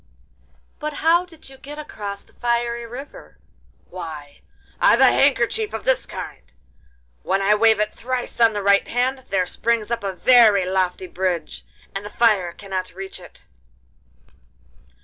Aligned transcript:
'But 0.79 0.93
how 1.05 1.25
did 1.25 1.47
you 1.47 1.57
get 1.59 1.77
across 1.77 2.23
the 2.23 2.33
fiery 2.33 2.87
river?' 2.87 3.37
'Why, 3.87 4.41
I've 4.79 4.99
a 4.99 5.11
handkerchief 5.11 5.73
of 5.75 5.83
this 5.83 6.07
kind—when 6.07 7.39
I 7.39 7.53
wave 7.53 7.79
it 7.79 7.93
thrice 7.93 8.41
on 8.41 8.53
the 8.53 8.63
right 8.63 8.87
hand, 8.87 9.25
there 9.29 9.45
springs 9.45 9.91
up 9.91 10.03
a 10.03 10.13
very 10.13 10.65
lofty 10.65 11.05
bridge, 11.05 11.65
and 11.93 12.03
the 12.03 12.09
fire 12.09 12.51
cannot 12.51 12.95
reach 12.95 13.19
it. 13.19 13.43